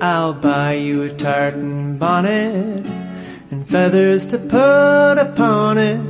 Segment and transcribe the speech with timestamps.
[0.00, 2.84] I'll buy you a tartan bonnet
[3.50, 6.00] and feathers to put upon it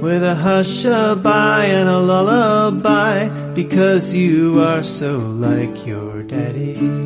[0.00, 7.00] with a hush-a-bye and a lullaby because you are so like your daddy.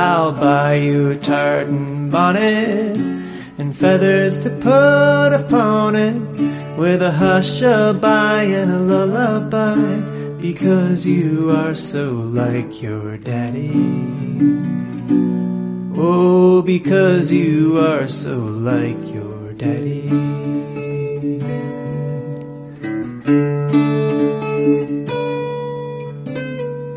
[0.00, 2.96] I'll buy you a tartan bonnet
[3.58, 6.16] and feathers to put upon it
[6.78, 13.72] with a hush-a-bye and a lullaby because you are so like your daddy.
[15.96, 20.08] Oh, because you are so like your daddy.